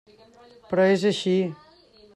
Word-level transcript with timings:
Però 0.71 0.87
és 0.95 1.07
així. 1.11 1.37